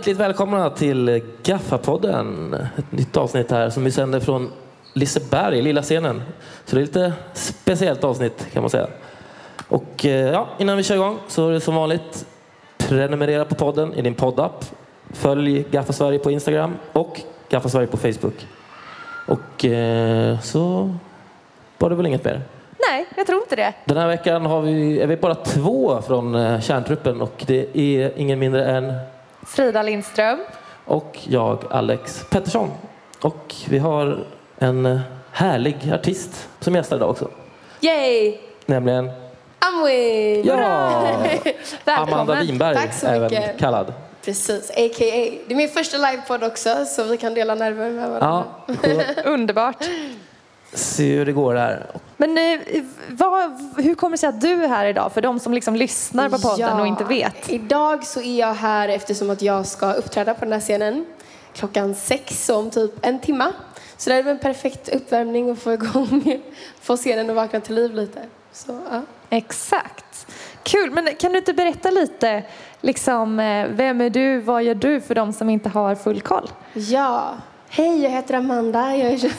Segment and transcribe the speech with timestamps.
[0.00, 2.54] Hjärtligt välkomna till Gaffapodden.
[2.78, 4.52] Ett nytt avsnitt här som vi sänder från
[4.92, 6.22] Liseberg, lilla scenen.
[6.64, 8.86] Så det är lite speciellt avsnitt kan man säga.
[9.68, 12.26] Och eh, ja, innan vi kör igång så är det som vanligt
[12.78, 14.64] prenumerera på podden i din poddapp.
[15.10, 18.46] Följ Gaffa Sverige på Instagram och Gaffa Sverige på Facebook.
[19.26, 20.94] Och eh, så
[21.78, 22.42] var det väl inget mer.
[22.90, 23.74] Nej, jag tror inte det.
[23.84, 28.12] Den här veckan har vi, är vi bara två från eh, kärntruppen och det är
[28.16, 28.92] ingen mindre än
[29.46, 30.38] Frida Lindström.
[30.84, 32.70] och jag, Alex Pettersson.
[33.20, 34.24] Och vi har
[34.58, 35.00] en eh,
[35.32, 37.30] härlig artist som gästar idag också.
[37.80, 38.36] Yay!
[38.66, 39.10] Nämligen
[39.58, 40.42] Amway!
[40.46, 40.56] ja,
[41.84, 42.14] Välkommen.
[42.14, 43.58] Amanda Winberg, Tack så även mycket.
[43.58, 43.92] kallad.
[44.24, 45.30] Precis, a.k.a.
[45.46, 48.44] Det är min första livepodd också, så vi kan dela nerver med varandra.
[48.66, 49.84] Ja, Underbart.
[50.72, 51.86] se hur det går där.
[52.20, 55.12] Men eh, vad, hur kommer det sig att du är här idag?
[55.12, 57.50] För de som liksom lyssnar på podden Ja, och inte vet.
[57.50, 61.06] Idag så är jag här eftersom att jag ska uppträda på den här scenen
[61.52, 63.52] klockan sex om typ en timma.
[63.96, 66.40] Så det är väl en perfekt uppvärmning att få igång,
[66.80, 68.20] få scenen att vakna till liv lite.
[68.52, 69.02] Så, ja.
[69.30, 70.26] Exakt.
[70.62, 72.42] Kul, men kan du inte berätta lite,
[72.80, 76.50] liksom, eh, vem är du, vad gör du för de som inte har full koll?
[76.72, 77.34] Ja,
[77.70, 78.96] hej jag heter Amanda.
[78.96, 79.32] Jag är,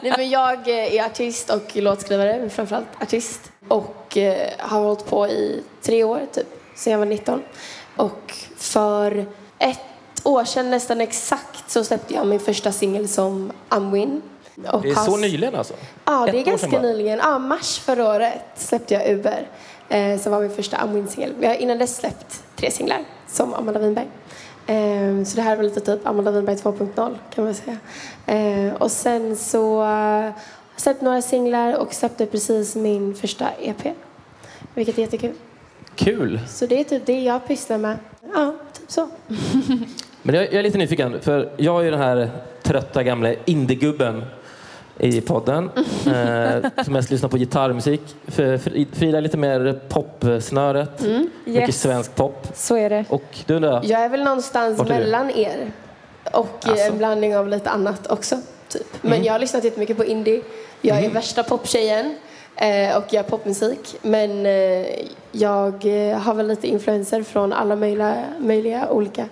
[0.02, 3.52] Nej, men jag är artist och låtskrivare, men framförallt artist.
[3.68, 7.42] Och eh, har hållit på i tre år typ, sen jag var 19.
[7.96, 9.26] Och för
[9.58, 9.80] ett
[10.24, 14.22] år sedan nästan exakt så släppte jag min första singel som Amwin.
[14.72, 15.74] Och Det är så nyligen alltså?
[16.04, 17.18] Ja, det är ganska nyligen.
[17.18, 19.48] Ja, mars förra året släppte jag Uber.
[19.88, 21.34] Eh, som var min första Amwin-singel.
[21.40, 24.08] Jag har innan dess släppt tre singlar som Amanda Winberg.
[24.70, 27.76] Eh, så det här var lite typ Amanda Winberg 2.0 kan man säga.
[28.26, 30.32] Eh, och sen så eh, har jag
[30.76, 33.96] släppt några singlar och släppte precis min första EP.
[34.74, 35.32] Vilket är jättekul.
[35.94, 36.40] Kul!
[36.48, 37.96] Så det är typ det jag pysslar med.
[38.34, 39.08] Ja, typ så.
[40.22, 42.30] Men jag, jag är lite nyfiken, för jag är ju den här
[42.62, 44.24] trötta gamla indiegubben
[45.00, 45.70] i podden.
[46.06, 48.00] Eh, som mest lyssnar på gitarrmusik.
[48.92, 51.00] Frida är lite mer popsnöret.
[51.00, 51.28] Mycket
[51.68, 51.80] Yes.
[51.80, 52.46] svensk pop.
[52.54, 53.04] Så är det.
[53.08, 53.80] Och du undrar?
[53.84, 55.72] Jag är väl någonstans Vart mellan er.
[56.32, 56.86] Och eh, Alltså.
[56.86, 58.36] en blandning av lite annat också.
[58.68, 58.86] Typ.
[59.02, 59.24] Men Mm.
[59.24, 60.42] jag har lyssnat jättemycket på indie.
[60.80, 62.14] Jag är värsta poptjejen.
[62.56, 63.96] Eh, och gör popmusik.
[64.02, 64.86] Men eh,
[65.32, 65.74] jag
[66.10, 69.28] eh, har väl lite influenser från alla möjliga, möjliga olika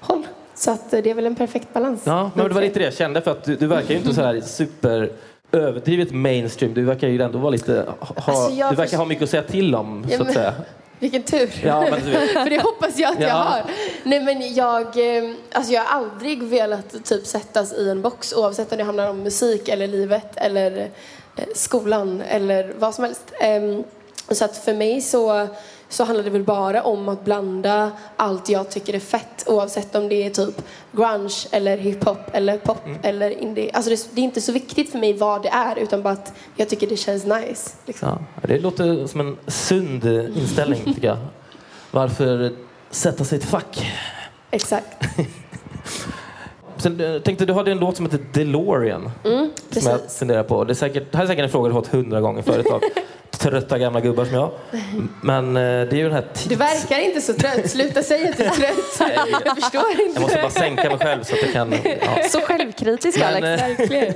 [0.00, 0.26] håll.
[0.58, 2.00] Så att eh, det är väl en perfekt balans.
[2.04, 3.20] Ja, men det var lite det jag kände.
[3.22, 5.10] För att du, du verkar ju inte så här super
[5.52, 6.74] överdrivet mainstream.
[6.74, 7.86] Du verkar ju ändå vara lite...
[8.00, 10.54] Ha, Alltså, du verkar ha mycket att säga till om, Ja, så att säga.
[11.00, 11.50] Vilken tur.
[11.64, 12.30] Ja, men du vet.
[12.32, 13.34] För det hoppas jag att jag Ja.
[13.34, 13.62] har.
[14.04, 18.72] Nej men jag, eh, alltså jag har aldrig velat typ sättas i en box oavsett
[18.72, 20.76] om det handlar om musik eller livet eller
[21.36, 23.32] eh, skolan eller vad som helst.
[23.40, 23.84] Ehm,
[24.30, 25.46] Så att för mig så,
[25.88, 30.08] så handlar det väl bara om att blanda allt jag tycker är fett oavsett om
[30.08, 30.62] det är typ
[30.92, 33.70] grunge eller hiphop eller pop eller indie.
[33.72, 36.32] Alltså det, det är inte så viktigt för mig vad det är utan bara att
[36.56, 37.70] jag tycker det känns nice.
[37.86, 38.08] Liksom.
[38.08, 40.04] Ja, det låter som en sund
[40.36, 41.18] inställning, tycker jag.
[41.90, 42.52] Varför
[42.90, 43.92] sätta sig i ett fack?
[44.50, 45.04] Exakt.
[46.78, 49.10] Sen, eh, tänkte, du hade en låt som heter DeLorean.
[49.22, 50.64] som jag Mm, funderar på.
[50.64, 52.66] Det, är säkert, det här är säkert en fråga du har fått hundra gånger förut
[52.66, 52.80] av
[53.38, 54.50] trötta gamla gubbar som jag.
[55.22, 56.44] Men eh, det är ju den här tids...
[56.44, 57.70] Du verkar inte så trött.
[57.70, 59.10] Sluta säga att du är trött.
[59.44, 60.04] Jag förstår inte.
[60.14, 61.74] Jag måste bara sänka mig själv så att jag kan...
[62.00, 62.22] Ja.
[62.30, 63.62] Så självkritisk Men, Alex.
[63.62, 64.14] eh, Verkligen.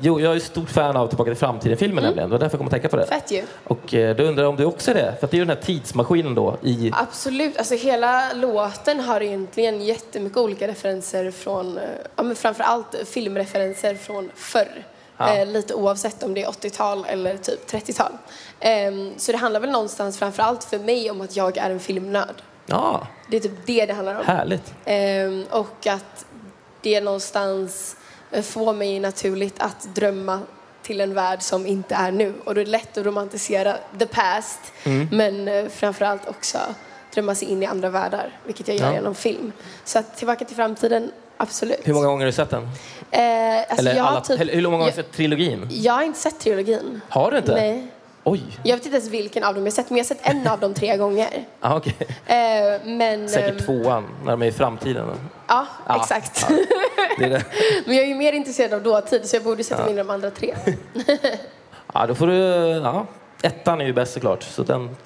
[0.00, 2.28] Jo, jag är stort fan av Tillbaka till framtiden-filmen nämligen.
[2.30, 3.06] Det var därför jag kom att tänka på det.
[3.06, 3.42] Fett ju.
[3.64, 5.14] Och eh, då undrar jag om du också är det?
[5.20, 6.90] För att det är ju den här tidsmaskinen då i...
[6.94, 7.56] Absolut.
[7.58, 11.84] Alltså hela låten har egentligen jättemycket olika referenser från, eh,
[12.16, 14.84] ja men framförallt filmreferenser från förr.
[15.16, 15.34] Ja.
[15.36, 18.12] Eh, lite oavsett om det är 80-tal eller typ 30-tal.
[18.60, 22.42] Ehm, så det handlar väl någonstans framförallt för mig om att jag är en filmnörd.
[22.66, 24.24] Ja, Det är typ det det handlar om.
[24.26, 24.74] härligt.
[24.84, 26.24] Ehm, och att
[26.82, 27.97] det någonstans eh,
[28.42, 30.40] får mig naturligt att drömma
[30.82, 32.34] till en värld som inte är nu.
[32.44, 35.08] Och då är det lätt att romantisera the past, Mm.
[35.12, 36.58] men eh, framförallt också
[37.14, 38.92] drömma sig in i andra världar, vilket jag gör Ja.
[38.94, 39.52] genom film.
[39.84, 41.80] Så att Tillbaka till framtiden, absolut.
[41.84, 42.62] Hur många gånger har du sett den?
[43.10, 45.66] Eh, alltså Eller alla, typ, hur många gånger har du sett trilogin?
[45.70, 47.00] jag har inte sett trilogin.
[47.08, 47.54] Har du inte?
[47.54, 47.86] Nej.
[48.30, 48.42] Oj.
[48.62, 50.60] Jag vet inte ens vilken av dem jag sett, men jag har sett en av
[50.60, 51.28] dem tre gånger.
[51.60, 51.94] Ah, okej.
[52.26, 52.36] Eh,
[52.84, 55.06] men, Säkert ehm, tvåan, när de är i framtiden.
[55.46, 56.46] Ja, Ja, exakt.
[56.48, 56.56] ja.
[57.18, 57.44] Det det.
[57.86, 60.02] Men jag är ju mer intresserad av dåtid så jag borde sätta mig in i
[60.02, 60.54] de andra tre.
[61.94, 62.34] Ja, då får du...
[62.84, 63.06] Ja,
[63.42, 64.42] ettan är ju bäst såklart.
[64.42, 64.96] Så den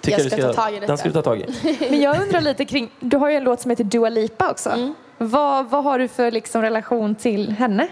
[0.00, 0.86] tycker Jag ska du ska, ta tag i detta.
[0.86, 1.76] Den ska du ta tag i.
[1.90, 4.70] Men jag undrar lite kring, du har ju en låt som heter Dua Lipa också.
[4.70, 4.94] Mm.
[5.18, 7.88] Vad, vad har du för liksom relation till henne?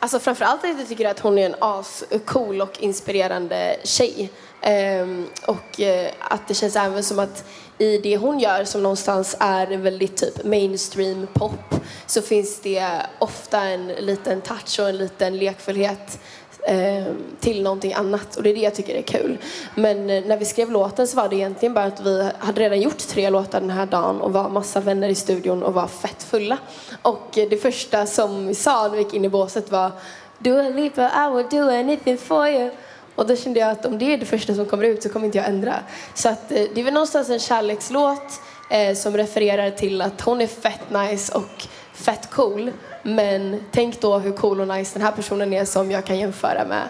[0.00, 4.30] Alltså framförallt att jag tycker att hon är en ascool och inspirerande tjej.
[4.60, 7.44] Ehm, och eh, att det känns även som att
[7.78, 11.74] i det hon gör som någonstans är väldigt typ mainstream pop
[12.06, 16.20] så finns det ofta en liten touch och en liten lekfullhet
[16.68, 17.04] Eh,
[17.40, 19.38] till någonting annat och det är det jag tycker är kul.
[19.74, 22.80] Men eh, när vi skrev låten så var det egentligen bara att vi hade redan
[22.80, 26.22] gjort tre låtar den här dagen och var massa vänner i studion och var fett
[26.22, 26.58] fulla.
[27.02, 29.90] Och eh, det första som vi sa när vi gick in i båset var
[30.38, 32.70] Do a leap I will do anything for you.
[33.14, 35.26] Och då kände jag att om det är det första som kommer ut så kommer
[35.26, 35.74] inte jag ändra.
[36.14, 40.46] Så att det är väl någonstans en kärlekslåt eh, som refererar till att hon är
[40.46, 41.66] fett nice och
[41.98, 42.70] fett cool.
[43.02, 46.64] Men tänk då hur cool och nice den här personen är som jag kan jämföra
[46.64, 46.88] med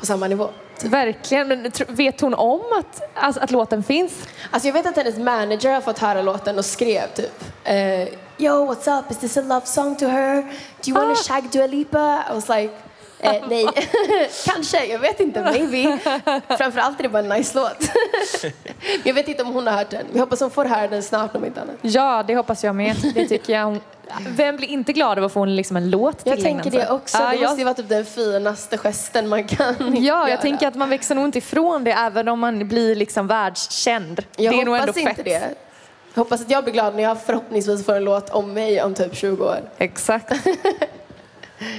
[0.00, 0.48] på samma nivå.
[0.84, 1.48] Verkligen.
[1.48, 4.12] Men vet hon om att, alltså, att låten finns?
[4.50, 8.02] Alltså jag vet att hennes manager har fått höra låten och skrev typ eh,
[8.38, 9.10] Yo, what's up?
[9.10, 10.42] Is this a love song to her?
[10.82, 11.22] Do you wanna Ah.
[11.28, 12.24] shag Dua Lipa?
[12.30, 12.74] I was like,
[13.20, 13.66] eh, nej.
[14.46, 15.98] Kanske, jag vet inte, maybe.
[16.58, 17.90] Framförallt är det bara en nice låt.
[19.04, 20.06] Jag vet inte om hon har hört den.
[20.12, 21.76] Vi hoppas hon får höra den snart om inte annat.
[21.82, 22.96] Ja, det hoppas jag med.
[23.14, 23.78] Det tycker jag.
[24.28, 26.90] Vem blir inte glad av att få en, liksom en låt Jag tillägnad tänker det
[26.90, 27.18] också.
[27.18, 30.30] Ja, det måste jag, ju vara typ den finaste gesten man kan ja, göra.
[30.30, 34.24] jag tänker att man växer nog inte ifrån det även om man blir liksom världskänd.
[34.36, 35.24] Jag det är nog ändå hoppas inte fett.
[35.24, 35.54] det.
[36.14, 38.94] Jag hoppas att jag blir glad när jag förhoppningsvis får en låt om mig om
[38.94, 39.60] typ 20 år.
[39.78, 40.32] Exakt.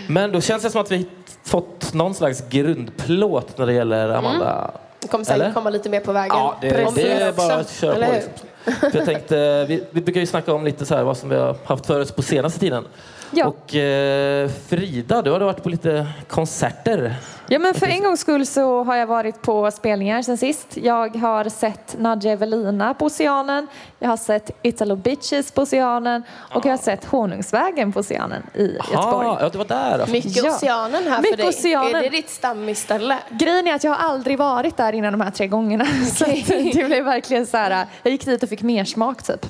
[0.07, 1.07] Men då känns det som att vi
[1.47, 4.71] fått någon slags grundplåt när det gäller Amanda.
[4.99, 5.53] Det kommer säkert Eller?
[5.53, 6.37] komma lite mer på vägen.
[6.37, 8.13] Ja, det, det är bara att köra eller på.
[8.13, 8.91] Liksom.
[8.91, 11.35] För jag tänkte, vi, vi brukar ju snacka om lite så här vad som vi
[11.35, 12.87] har haft för oss på senaste tiden.
[13.31, 13.45] Ja.
[13.45, 17.15] Och eh, Frida, du har varit på lite konserter.
[17.49, 20.77] Ja, men för en gångs skull så har jag varit på spelningar sen sist.
[20.77, 23.67] Jag har sett Nadja Evelina på Oceanen,
[23.99, 26.23] jag har sett Italo Bitches på Oceanen
[26.53, 28.61] och jag har sett Honungsvägen på Oceanen i
[28.91, 29.27] Göteborg.
[29.39, 29.91] ja, det var där.
[29.99, 30.11] alltså.
[30.11, 30.55] Mycket Ja.
[30.55, 31.47] oceanen här Mycket för dig.
[31.47, 31.95] oceanen.
[31.95, 33.17] Är det ditt stammisställe?
[33.29, 35.85] Grejen är att jag har aldrig varit där innan de här tre gångerna.
[36.13, 39.45] Så att det blev verkligen så här, jag gick dit och fick mer smak typ.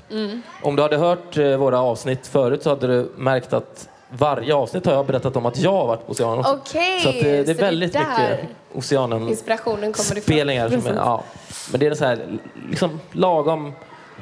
[0.64, 4.86] Om du hade hört eh, våra avsnitt förut så hade du märkt att varje avsnitt
[4.86, 6.46] har jag berättat om att jag har varit på Oceanen.
[6.46, 8.40] Okay, så eh, det, det, är väldigt det mycket
[8.74, 10.82] Oceanen-spelningar.
[10.96, 11.24] Ja.
[11.72, 12.40] Men det är så här,
[12.70, 13.74] liksom, lagom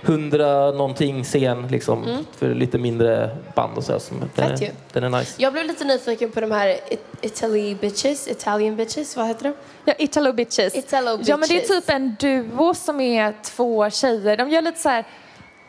[0.05, 2.25] hundra någonting scen liksom, mm.
[2.37, 3.91] för lite mindre band och så.
[3.91, 4.01] Här,
[4.35, 5.33] den, är, den är nice.
[5.37, 6.77] Jag blev lite nyfiken på de här
[7.21, 9.53] Italy bitches, Italian bitches, vad heter de?
[9.85, 10.75] Ja, Italo bitches.
[10.75, 11.29] Italo bitches.
[11.29, 14.37] Ja, men det är typ en duo som är två tjejer.
[14.37, 15.05] De gör lite så här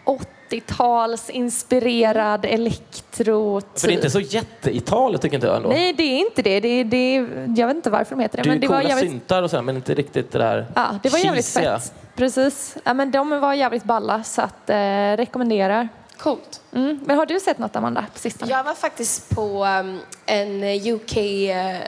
[0.05, 3.61] 80 80-talsinspirerad elektro.
[3.61, 3.81] -typ.
[3.81, 5.69] För det är inte så jätte-Italien tycker inte jag ändå.
[5.69, 6.61] Nej, det är inte det.
[6.61, 7.15] det, det
[7.57, 8.43] jag vet inte varför de heter det.
[8.43, 9.11] Det är men det coola var jävligt...
[9.11, 11.79] syntar och sådär, men inte riktigt det där Ja, det var jävligt cheesiga.
[11.79, 11.93] fett.
[12.17, 12.77] Precis.
[12.85, 14.77] Ja, men de var jävligt balla, så att, eh,
[15.17, 15.89] rekommenderar.
[16.19, 16.61] Coolt.
[16.73, 17.01] Mm.
[17.07, 18.51] Men har du sett något, Amanda, på sistone?
[18.51, 21.81] Jag var faktiskt på um, en eh, UK uh, eh,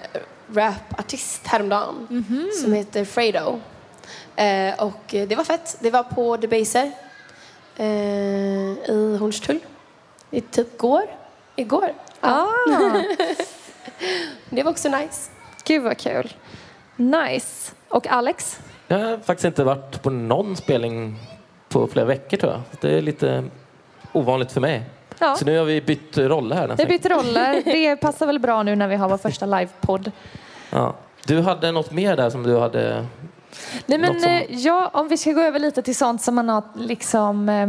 [0.52, 2.50] rapartist häromdagen mm -hmm.
[2.62, 3.60] som heter Fredo.
[4.40, 5.76] Uh, och det var fett.
[5.80, 6.92] Det var på Debaser
[7.78, 9.58] i Hornstull.
[10.30, 11.02] I typ går.
[11.56, 11.92] Igår.
[12.20, 12.48] Ja.
[12.68, 13.00] Ah,
[14.50, 15.30] Det var också nice.
[15.64, 16.32] gud vad kul.
[16.96, 17.72] Nice.
[17.88, 18.60] Och Alex?
[18.86, 21.16] Jag har faktiskt inte varit på någon spelning
[21.68, 22.60] på flera veckor tror jag.
[22.80, 23.44] Det är lite
[24.12, 24.82] ovanligt för mig.
[25.18, 25.36] Ja.
[25.36, 26.62] Så nu har vi bytt roller här.
[26.62, 26.88] Vi nästan.
[26.88, 27.62] byter roller.
[27.64, 30.12] Det passar väl bra nu när vi har vår första livepodd.
[30.70, 30.94] Ja.
[31.26, 33.06] Du hade något mer där som du hade...
[33.86, 36.48] Nej, men, som- eh, ja, om vi ska gå över lite till sånt som man
[36.48, 37.68] har liksom eh,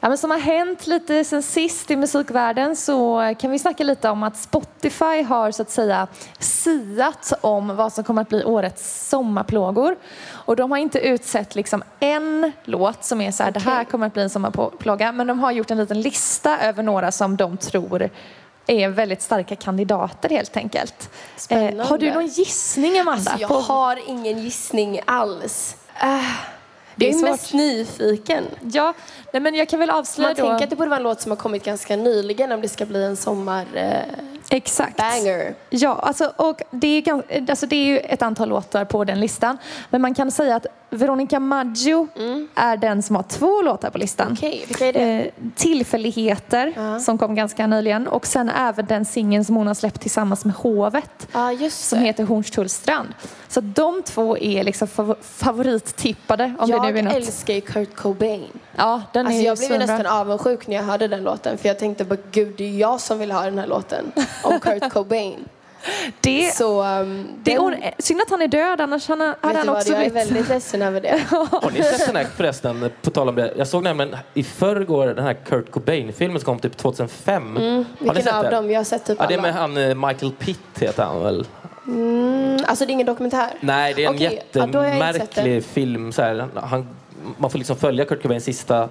[0.00, 4.08] Ja, men som har hänt lite sen sist i musikvärlden så kan vi snacka lite
[4.10, 6.06] om att Spotify har så att säga
[6.38, 9.96] siat om vad som kommer att bli årets sommarplågor.
[10.30, 14.06] Och de har inte utsett liksom en låt som är så här, det här kommer
[14.06, 17.56] att bli en sommarplåga, men de har gjort en liten lista över några som de
[17.56, 18.10] tror
[18.68, 21.10] är väldigt starka kandidater helt enkelt.
[21.36, 21.84] Spännande.
[21.84, 23.30] har du någon gissning Amanda?
[23.30, 25.76] Alltså, jag på- har ingen gissning alls.
[26.02, 26.20] Äh,
[26.96, 28.44] Det är jag är mest nyfiken.
[28.60, 28.94] Ja,
[29.32, 30.48] nej, men jag kan väl avslöja Man då.
[30.48, 32.86] tänker att det borde vara en låt som har kommit ganska nyligen om det ska
[32.86, 34.04] bli en sommarbanger.
[34.50, 34.96] Exakt.
[34.96, 35.54] banger.
[35.70, 39.20] Ja, alltså, och det, är, gans- alltså, det är ju ett antal låtar på den
[39.20, 39.58] listan.
[39.90, 42.08] Men man kan säga att Veronica Maggio
[42.54, 44.36] är den som har två låtar på listan.
[44.42, 45.00] Är det?
[45.00, 47.00] Eh, tillfälligheter, Ja.
[47.00, 48.08] som kom ganska nyligen.
[48.08, 51.28] Och sen även den singeln som hon har släppt tillsammans med Hovet.
[51.58, 53.08] Just Som heter Hornstullstrand.
[53.48, 56.54] Så de två är liksom fav- favorittippade.
[56.58, 57.14] Om jag det nu är något.
[57.14, 58.44] älskar ju Kurt Cobain.
[58.76, 61.58] Ja, den Alltså är jag blev nästan avundsjuk när jag hörde den låten.
[61.58, 64.12] För jag tänkte bara, gud det är jag som vill ha den här låten.
[64.42, 65.44] Om Kurt Cobain.
[66.20, 69.56] Det, Så um, det den, or- synd att han är död, annars han, hade vet
[69.56, 70.30] han du vad, också jag är blivit...
[70.30, 71.22] väldigt ledsen över det.
[71.30, 73.52] Har ni sett den här förresten, på tal om det?
[73.56, 77.56] Jag såg nämligen i förrgår den här Kurt Cobain-filmen som kom typ 2005.
[77.56, 78.52] Har ni Vilken sett av den?
[78.52, 78.70] dem?
[78.70, 79.42] Jag har sett typ Ja, det är alla.
[79.48, 81.46] med han eh, Michael Pitt heter han väl?
[81.86, 83.48] Mm, Mm, alltså det är ingen dokumentär?
[83.60, 86.12] Nej, det är en ja, sett jättemärklig film.
[86.12, 86.48] Så här.
[86.54, 86.88] Han,
[87.36, 88.88] man får liksom följa Kurt Cobains sista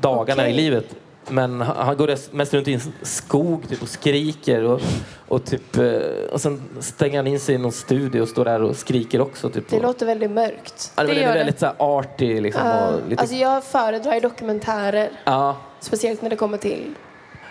[0.00, 0.52] dagarna Okej.
[0.52, 0.84] i livet.
[1.28, 4.64] Men han han går mest runt i en skog typ, och skriker.
[4.64, 4.80] Och,
[5.28, 5.84] och, typ, eh,
[6.32, 9.50] och sen stänger han in sig i någon studio och står där och skriker också.
[9.50, 10.92] Typ, Det och, låter väldigt mörkt.
[10.96, 11.34] ja, det, det det är det.
[11.38, 12.40] väldigt så här, arty.
[12.40, 15.10] Liksom, Ja, och lite, Alltså jag föredrar ju dokumentärer.
[15.24, 16.94] ja, Speciellt när det kommer till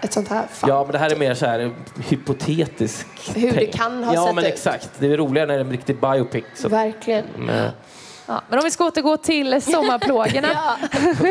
[0.02, 0.70] ett sånt här fall.
[0.70, 1.72] ja, men det här är mer så här
[2.10, 3.08] hypotetisk.
[3.36, 4.54] Hur det kan ha Ja, sett men ut.
[4.54, 4.90] exakt.
[5.00, 6.44] Det är roligare när det är en riktig biopic.
[6.56, 7.26] Så, Verkligen.
[7.38, 7.72] med,
[8.30, 10.48] Ja, men om vi ska återgå till sommarplågorna.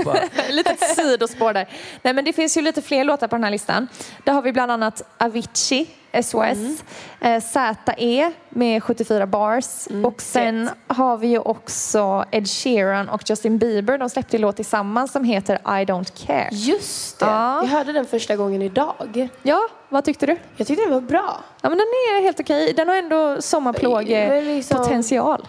[0.04, 0.14] Ja.
[0.50, 1.68] lite sidospår där.
[2.02, 3.88] Nej, men det finns ju lite fler låtar på den här listan.
[4.24, 5.86] Där har vi bland annat Avicii,
[6.22, 6.82] SOS,
[7.20, 9.64] eh, ZE med 74 bars
[10.04, 13.98] och sen har vi ju också Ed Sheeran och Justin Bieber.
[13.98, 16.48] De släppte en låt tillsammans som heter I don't care.
[16.52, 17.26] Just det.
[17.26, 17.62] Ja.
[17.62, 19.28] Jag hörde den första gången idag.
[19.42, 20.36] Ja, vad tyckte du?
[20.56, 21.40] Jag tyckte den var bra.
[21.60, 22.72] Ja, men den är helt okej.
[22.76, 25.46] Den har ändå Men liksom- sommarplågepotential.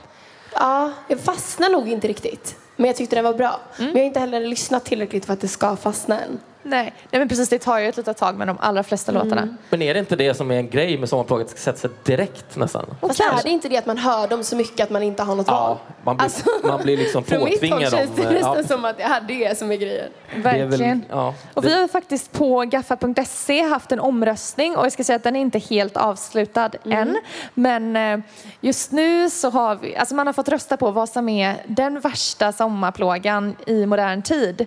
[0.53, 2.55] Ja, jag fastnade nog inte riktigt.
[2.75, 3.59] Men jag tyckte den var bra.
[3.77, 6.39] Men jag har inte heller lyssnat tillräckligt för att det ska fastna än.
[6.63, 6.93] Nej.
[7.11, 7.49] Nej, men precis.
[7.49, 9.55] Det tar ju ett litet tag med de allra flesta låtarna.
[9.69, 11.47] men är det inte det som är en grej med sommarplåget?
[11.47, 12.85] Att det ska sätta sig direkt nästan?
[13.01, 15.35] Fast är det inte det att man hör dem så mycket att man inte har
[15.35, 15.77] något val?
[15.87, 18.33] Ja, man blir, Alltså, man blir liksom Från mitt håll påtvingad känns det om...
[18.33, 20.09] nästan Ja, som att det är det som är grejen.
[20.29, 21.05] det är väl, Verkligen.
[21.09, 25.23] ja, Och vi har faktiskt på gaffa.se haft en omröstning och jag ska säga att
[25.23, 27.17] den är inte helt avslutad än.
[27.53, 28.19] Men eh,
[28.61, 31.99] just nu så har vi, alltså man har fått rösta på vad som är den
[31.99, 34.65] värsta sommarplågan i modern tid.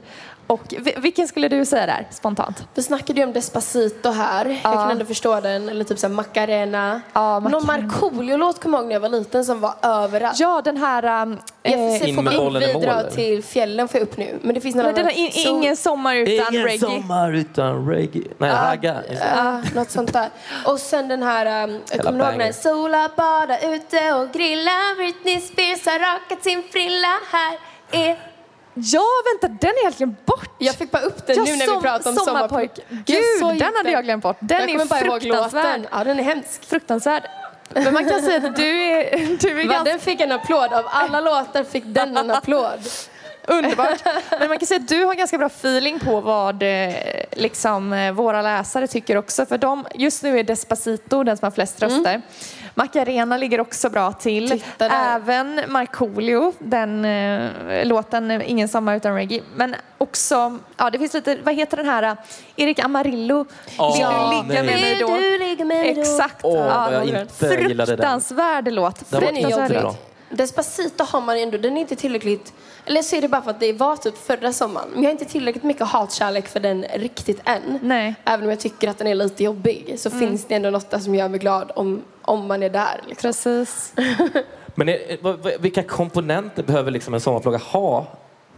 [0.53, 2.65] Och vi- vilken skulle du säga där, spontant?
[2.75, 4.47] Vi snackade ju om Despacito här.
[4.65, 5.69] Jag kan ändå förstå den.
[5.69, 7.01] Eller typ såhär Macarena.
[7.13, 7.87] Ja, Någon Macarena.
[7.89, 10.41] Markoolio-låt kommer jag ihåg när jag var liten som var överallt.
[10.41, 11.23] Ja, den här...
[11.23, 13.13] um, jag får eh, se, In får med man bollen i bidra mål.
[13.13, 14.39] till fjällen får jag upp nu.
[14.43, 15.17] Men det finns någon men den annan.
[15.19, 16.79] har in, ingen sommar utan Ingen reggae.
[16.91, 18.23] sommar utan reggae.
[18.39, 19.03] Nej, ragga.
[19.37, 20.29] Ja, något sånt där.
[20.67, 24.71] Och sen den här, um, jag kommer ihåg när Sola bada ute och grilla.
[24.97, 27.09] Britney Spears har rakat sin frilla.
[27.33, 27.59] Här
[27.93, 28.32] är...
[28.75, 29.03] Ja,
[29.33, 30.51] vänta, den är egentligen bort.
[30.59, 32.71] Jag fick bara upp den Ja, nu när som- vi pratar om sommarpojk.
[32.89, 33.07] sommarpojk.
[33.07, 34.37] Gud, den hade jag glömt bort.
[34.41, 35.81] Den jag är fruktansvärd.
[35.93, 36.65] Ja, den är hemsk.
[36.65, 37.23] Fruktansvärd.
[37.75, 40.73] Men man kan säga att du är, du är ganska den fick en applåd.
[40.73, 42.81] Av alla låtar fick den en applåd.
[43.49, 44.03] Underbart.
[44.39, 46.95] Men man kan säga att du har ganska bra feeling på vad eh,
[47.33, 49.47] liksom, eh, våra läsare tycker också.
[49.47, 52.23] För de, just nu är Despacito den som har flest röster.
[52.75, 54.63] Macarena ligger också bra till.
[54.79, 59.41] Även Markoolio, den eh, låten Ingen sommar utan reggae.
[59.55, 62.03] Men också, ja det finns lite, vad heter den här?
[62.03, 62.15] eh,
[62.57, 63.47] Erik Amarillo.
[63.79, 64.73] Åh, Vill du ligga nej.
[64.73, 65.17] med mig Vill då?
[65.17, 66.01] du ligga med mig då?
[66.01, 66.37] Exakt.
[66.43, 67.87] Åh, ja, jag inte gillade den.
[67.87, 69.11] Fruktansvärd låt.
[69.11, 69.95] Den var inte bra.
[70.33, 72.53] Despacito har man ändå, den är inte tillräckligt...
[72.85, 74.89] Eller så är det bara för att det var typ förra sommaren.
[74.93, 77.79] Men jag har inte tillräckligt mycket hatkärlek för den riktigt än.
[77.83, 78.15] Nej.
[78.25, 80.99] Även om jag tycker att den är lite jobbig så finns det ändå något där
[80.99, 83.01] som gör mig glad om, om man är där.
[83.09, 83.29] Liksom.
[83.29, 83.95] Precis.
[84.75, 88.07] Men är, vilka komponenter behöver liksom en sommarplåga ha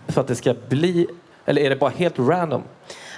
[0.08, 1.06] för att det ska bli...
[1.46, 2.62] Eller är det bara helt random?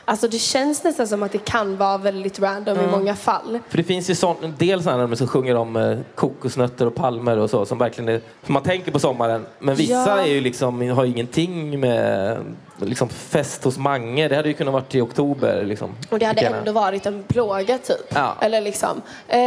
[0.09, 3.59] Alltså det känns nästan som att det kan vara väldigt random i många fall.
[3.69, 6.95] För det finns ju sån, en del sådana nummer som sjunger om eh, kokosnötter och
[6.95, 9.47] palmer och så som verkligen är, som man tänker på sommaren.
[9.59, 10.19] Men vissa Ja.
[10.19, 12.39] är ju liksom, har ju ingenting med
[12.81, 14.29] liksom fest hos Mange.
[14.29, 15.65] Det hade ju kunnat varit i oktober.
[15.65, 16.59] Liksom, Och det hade Lika gärna.
[16.59, 18.07] ändå varit en plåga typ.
[18.15, 18.35] Ja.
[18.41, 19.03] Eller liksom.
[19.29, 19.39] Eh,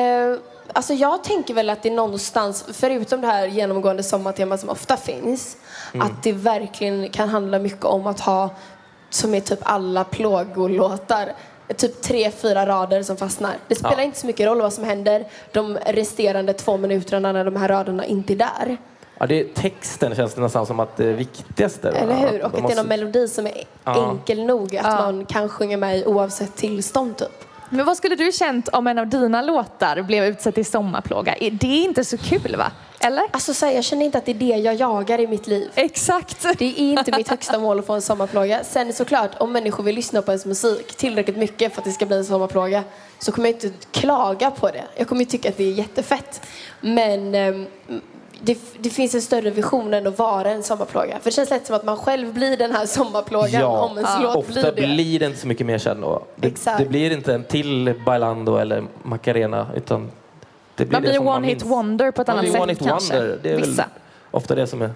[0.73, 5.57] alltså jag tänker väl att det någonstans, förutom det här genomgående sommartemat som ofta finns,
[5.93, 6.07] Mm.
[6.07, 8.49] att det verkligen kan handla mycket om att ha,
[9.09, 11.33] som är typ alla plågolåtar,
[11.77, 13.53] typ tre, fyra rader som fastnar.
[13.67, 14.03] Det spelar Ja.
[14.03, 18.05] inte så mycket roll vad som händer de resterande två minuterna när de här raderna
[18.05, 18.77] inte är där.
[19.19, 21.89] Ja, det är texten känns det nästan som att det är viktigaste.
[21.89, 22.43] Eller hur?
[22.45, 24.09] Och de att det är någon melodi som är Ja.
[24.11, 24.95] enkel nog att Ja.
[24.95, 27.45] man kan sjunga med i oavsett tillstånd typ.
[27.69, 31.35] Men vad skulle du känt om en av dina låtar blev utsedd till sommarplåga?
[31.51, 32.71] Det är inte så kul va?
[32.99, 33.23] Eller?
[33.31, 35.71] Alltså så här, jag känner inte att det är det jag jagar i mitt liv.
[35.75, 36.45] Exakt.
[36.57, 38.63] Det är inte mitt högsta mål att få en sommarplåga.
[38.63, 42.05] Sen såklart, om människor vill lyssna på ens musik tillräckligt mycket för att det ska
[42.05, 42.83] bli en sommarplåga
[43.19, 44.83] så kommer jag inte klaga på det.
[44.95, 46.41] Jag kommer ju tycka att det är jättefett.
[46.81, 47.65] Men ehm,
[48.41, 51.19] det, det finns en större vision än att vara en sommarplåga.
[51.19, 54.35] För det känns lätt som att man själv blir den här sommarplågan om ens låt
[54.35, 54.71] ofta blir det.
[54.95, 56.23] blir det inte så mycket mer sen då.
[56.35, 60.11] Det, det blir inte en till Bailando eller Macarena utan
[60.75, 61.71] det blir Man det blir som man one hit minns.
[61.71, 63.13] wonder på ett Man annat sätt one hit kanske.
[63.19, 63.39] wonder.
[63.43, 63.85] Det är väl Vissa.
[64.31, 64.91] ofta det som är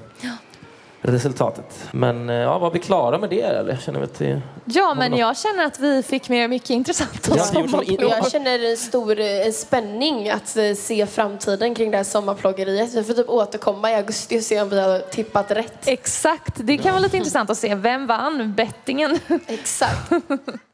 [1.03, 1.87] resultatet.
[1.91, 3.77] Men eh, ja, var vi klara med det eller?
[3.77, 4.41] Känner vi att det...
[4.65, 7.95] Ja, men jag känner att vi fick med mycket intressant in- sommarplåga.
[8.09, 12.93] Jag känner en stor eh, spänning att eh, se framtiden kring det här sommarplågeriet.
[12.93, 15.87] Vi får typ återkomma i augusti och se om vi har tippat rätt.
[15.87, 16.53] Exakt.
[16.55, 17.75] Det kan vara lite intressant att se.
[17.75, 19.19] Vem vann bettingen?
[19.47, 20.11] Exakt.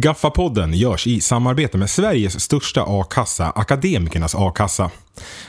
[0.00, 4.90] Gaffapodden görs i samarbete med Sveriges största a-kassa, Akademikernas a-kassa.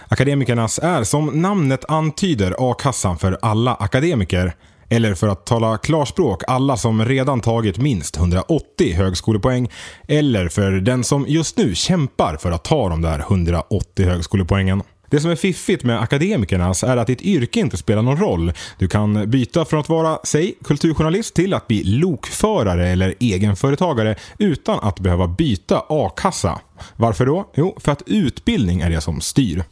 [0.08, 4.54] Akademikernas är som namnet antyder a-kassan för alla akademiker.
[4.90, 9.70] Eller för att tala klarspråk, alla som redan tagit minst 180 högskolepoäng.
[10.08, 14.82] Eller för den som just nu kämpar för att ta de där 180 högskolepoängen.
[15.10, 18.54] Det som är fiffigt med akademikernas är att ditt yrke inte spelar någon roll.
[18.78, 24.80] Du kan byta från att vara, säg, kulturjournalist till att bli lokförare eller egenföretagare utan
[24.80, 26.60] att behöva byta a-kassa.
[26.96, 27.50] Varför då?
[27.56, 29.64] Jo, för att utbildning är det som styr.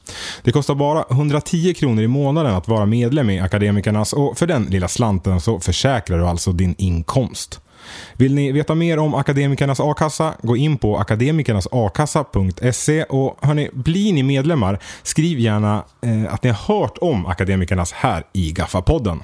[0.43, 4.63] Det kostar bara 110 kronor i månaden att vara medlem i Akademikernas och för den
[4.65, 7.59] lilla slanten så försäkrar du alltså din inkomst.
[8.13, 10.33] Vill ni veta mer om Akademikernas a-kassa?
[10.41, 16.75] Gå in på akademikernasakassa.se och hörni, blir ni medlemmar, skriv gärna eh, att ni har
[16.75, 19.23] hört om Akademikernas här i Gaffa-podden.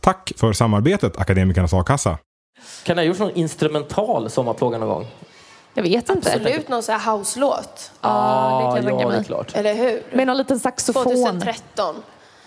[0.00, 2.18] Tack för samarbetet Akademikernas a-kassa.
[2.84, 5.06] Kan det ha gjorts någon instrumental sommarplåga någon gång?
[5.74, 6.34] Jag vet inte.
[6.34, 7.90] Absolut någon sån här house-låt.
[8.00, 9.24] Ja, det kan jag tänka ja, mig.
[9.24, 9.52] klart.
[9.54, 10.16] Eller hur?
[10.16, 11.04] Med någon liten saxofon.
[11.04, 11.94] 2013.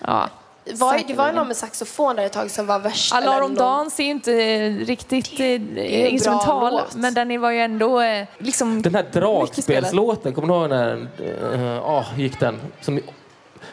[0.02, 0.30] Ja.
[0.74, 3.14] Var, det var någon med saxofon där ett tag som var värst.
[3.14, 7.52] eller Alla om någon- dans är ju inte riktigt eh, bra instrumental, men den var
[7.52, 8.82] ju ändå eh, liksom...
[8.82, 12.60] Den här dragspelslåten, kommer du ihåg när uh, oh, gick den?
[12.82, 13.00] Som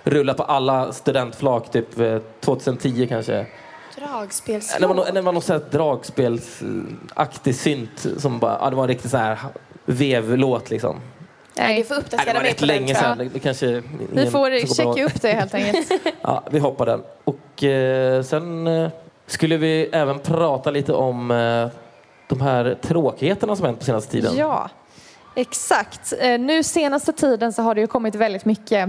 [0.04, 3.46] rullar på alla studentflak typ eh, 2010 kanske.
[3.96, 4.80] Dragspelslåt.
[4.80, 8.84] Det var någon, det var någon sån här dragspelsaktig synt som bara, ja, det var
[8.84, 9.38] en riktig sån här
[9.84, 11.00] vevlåt liksom.
[11.54, 13.00] Nej, du får uppdatera var mig rätt på den, länge jag.
[13.02, 13.30] sedan.
[13.32, 13.82] Det, kanske vi
[14.12, 15.92] ingen får checka upp det helt enkelt.
[16.22, 17.02] Ja, vi hoppar den.
[17.24, 18.90] Och eh, sen eh,
[19.26, 21.68] skulle vi även prata lite om eh,
[22.28, 24.36] de här tråkigheterna som hänt på senaste tiden.
[24.36, 24.70] Ja,
[25.34, 26.12] exakt.
[26.20, 28.88] Eh, Nu senaste tiden så har det ju kommit väldigt mycket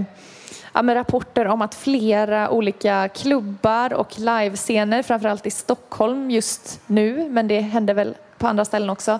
[0.72, 7.28] ja, med rapporter om att flera olika klubbar och livescener, framförallt i Stockholm just nu,
[7.30, 9.18] men det händer väl på andra ställen också,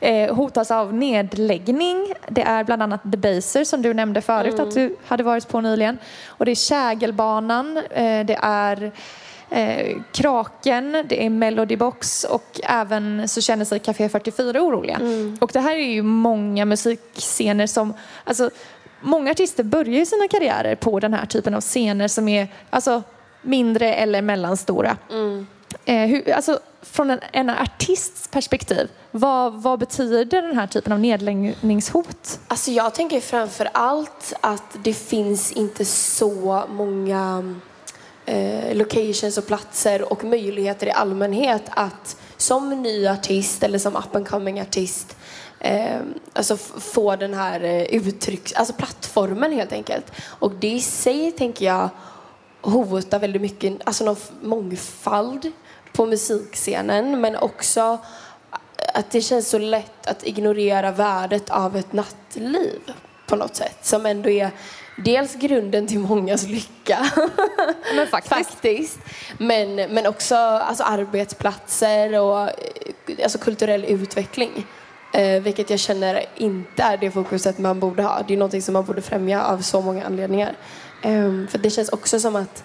[0.00, 2.12] eh, hotas av nedläggning.
[2.28, 5.60] Det är bland annat The Baser som du nämnde förut att du hade varit på
[5.60, 5.98] nyligen.
[6.26, 8.92] Och det är Kägelbanan, eh, det är
[9.50, 14.98] eh, Kraken, det är Melody Box och även så känner sig Café 44 oroliga.
[15.40, 18.50] Och det här är ju många musikscener som, alltså
[19.00, 23.02] många artister börjar ju sina karriärer på den här typen av scener som är alltså
[23.42, 24.96] mindre eller mellanstora.
[25.84, 26.60] Eh, hur, alltså,
[26.92, 32.40] från en, en artists perspektiv, vad, vad betyder den här typen av nedläggningshot?
[32.48, 37.54] Alltså jag tänker framför allt att det finns inte så många
[38.26, 44.16] eh, locations och platser och möjligheter i allmänhet att som ny artist eller som up
[44.16, 45.16] and coming artist
[45.60, 46.00] eh,
[46.32, 50.12] alltså få den här eh, uttrycks, alltså plattformen helt enkelt.
[50.24, 51.88] Och det i sig tänker jag
[52.60, 55.52] hotar väldigt mycket, alltså någon mångfald
[55.96, 57.98] på musikscenen men också
[58.94, 62.80] att det känns så lätt att ignorera värdet av ett nattliv
[63.26, 64.50] på något sätt som ändå är
[65.04, 67.10] dels grunden till mångas lycka
[67.94, 68.34] Men faktiskt.
[68.34, 68.98] faktiskt
[69.38, 72.48] men, men också alltså, arbetsplatser och eh,
[73.22, 74.66] alltså, kulturell utveckling
[75.14, 78.72] eh, vilket jag känner inte är det fokuset man borde ha det är någonting som
[78.72, 80.56] man borde främja av så många anledningar
[81.02, 82.64] Ehm, för det känns också som att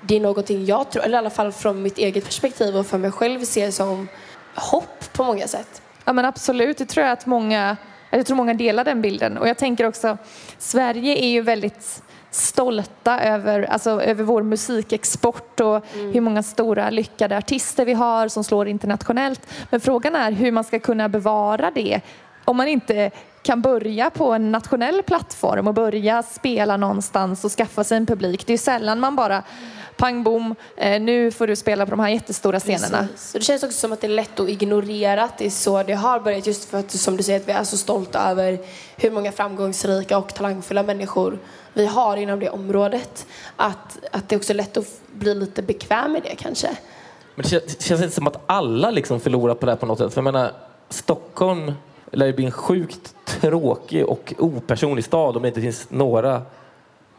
[0.00, 2.98] det är någonting jag tror, eller i alla fall från mitt eget perspektiv och för
[2.98, 4.08] mig själv ser som
[4.54, 5.82] hopp på många sätt.
[6.04, 7.76] Ja men absolut, det tror jag att många,
[8.10, 9.38] jag tror många delar den bilden.
[9.38, 10.18] Och jag tänker också,
[10.58, 17.36] Sverige är ju väldigt stolta över, alltså, över vår musikexport och hur många stora lyckade
[17.36, 19.40] artister vi har som slår internationellt.
[19.70, 22.00] Men frågan är hur man ska kunna bevara det
[22.44, 23.10] om man inte
[23.42, 28.46] kan börja på en nationell plattform och börja spela någonstans och skaffa sig en publik.
[28.46, 29.42] Det är sällan man bara
[29.96, 33.08] pang bom, eh, nu får du spela på de här jättestora scenerna.
[33.12, 33.32] Precis.
[33.32, 35.94] Det känns också som att det är lätt att ignorera att det är så det
[35.94, 38.58] har börjat just för att som du säger att vi är så stolta över
[38.96, 41.38] hur många framgångsrika och talangfulla människor
[41.72, 43.26] vi har inom det området.
[43.56, 46.68] Att, att det är också lätt att bli lite bekväm med det kanske.
[47.34, 49.86] Men det känns, det känns inte som att alla liksom förlorar på det här på
[49.86, 50.14] något sätt.
[50.14, 50.52] För jag menar,
[50.88, 51.72] Stockholm
[52.12, 56.42] lär ju bli en sjukt tråkig och opersonlig stad om det inte finns några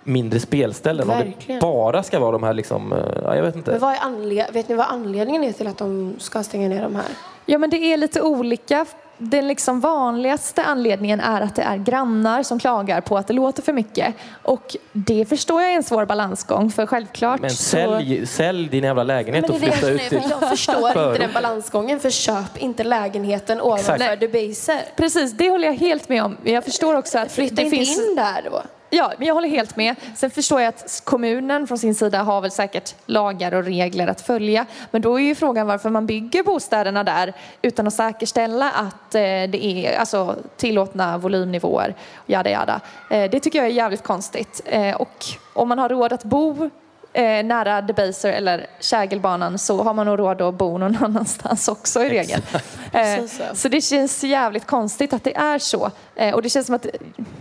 [0.07, 1.09] mindre spelställen.
[1.09, 3.71] Om det bara ska vara de här liksom, eh, ja, jag vet inte.
[3.71, 6.81] Men vad är anled- vet ni vad anledningen är till att de ska stänga ner
[6.81, 7.05] de här?
[7.45, 8.85] Ja, men det är lite olika.
[9.19, 13.61] Den liksom vanligaste anledningen är att det är grannar som klagar på att det låter
[13.61, 14.15] för mycket.
[14.43, 17.55] Och det förstår jag är en svår balansgång, för självklart Men så...
[17.63, 20.29] sälj, sälj din jävla lägenhet Men och det är det flytta jag ut känner, till
[20.29, 21.19] för jag förstår inte förort.
[21.19, 24.19] den balansgången för köp inte lägenheten ovanför Exakt.
[24.19, 24.81] Debaser.
[24.97, 26.37] Precis, det håller jag helt med om.
[26.43, 27.97] Jag förstår också att Flytta det inte finns...
[28.09, 28.61] in där då.
[28.89, 29.95] Ja, men jag håller helt med.
[30.15, 34.21] Sen förstår jag att kommunen från sin sida har väl säkert lagar och regler att
[34.21, 34.65] följa.
[34.91, 39.21] Men då är ju frågan varför man bygger bostäderna där utan att säkerställa att eh,
[39.21, 41.95] det är alltså, tillåtna volymnivåer.
[42.25, 42.81] Jada, jada.
[43.09, 44.61] Eh, det tycker jag är jävligt konstigt.
[44.65, 46.69] Eh, och om man har råd att bo
[47.43, 52.09] nära Debaser eller Kägelbanan så har man nog råd att bo någon annanstans också i
[52.09, 52.41] regel.
[53.53, 55.91] Så, det känns jävligt konstigt att det är så.
[56.33, 56.85] Och det känns som att,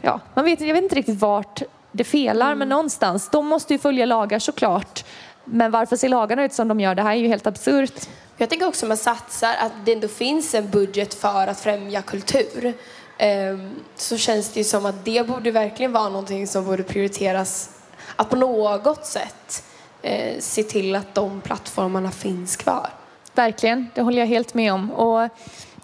[0.07, 3.29] ja, man vet, jag vet inte riktigt vart det felar, men någonstans.
[3.31, 5.05] De måste ju följa lagar såklart.
[5.45, 6.95] Men varför ser lagarna ut som de gör?
[6.95, 8.09] Det här är ju helt absurt.
[8.37, 12.03] Jag tänker också att man satsar att det ändå finns en budget för att främja
[12.03, 12.75] kultur.
[13.19, 17.71] Ehm, Så känns det ju som att det borde verkligen vara någonting som borde prioriteras.
[18.16, 19.64] Att på något sätt
[20.03, 22.90] eh, se till att de plattformarna finns kvar.
[23.35, 24.90] Verkligen, det håller jag helt med om.
[24.90, 25.29] Och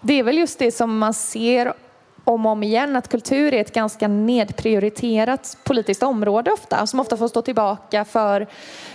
[0.00, 1.74] det är väl just det som man ser
[2.24, 7.16] om och om igen, att kultur är ett ganska nedprioriterat politiskt område ofta, som ofta
[7.16, 8.46] får stå tillbaka för,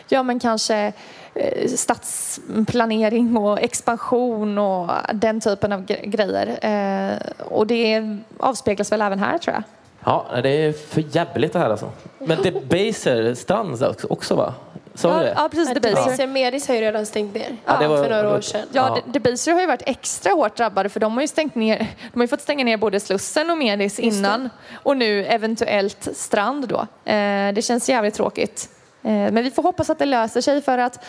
[0.10, 0.94] ja men kanske
[1.34, 6.60] eh, stadsplanering och expansion och den typen av grejer.
[6.62, 9.64] Eh, och det avspeglas väl även här tror jag.
[10.06, 11.92] Ja, det är för jävligt det här alltså.
[12.20, 14.54] Men Debaser stanns också, också va?
[14.98, 15.34] Sa Ja, det?
[15.36, 15.96] ja precis, Debaser.
[16.04, 18.62] Debaser Medis har ju redan stängt ner Ja, det var- för några det år sedan.
[18.72, 19.02] Ja, Ja.
[19.06, 19.12] ja.
[19.12, 21.78] Debaser har ju varit extra hårt drabbade för de har ju stängt ner,
[22.14, 24.50] de har ju fått stänga ner både Slussen och Medis innan
[24.84, 26.80] och nu eventuellt Strand då.
[27.12, 28.70] Eh, det känns jävligt tråkigt.
[29.04, 31.06] Eh, men vi får hoppas att det löser sig för att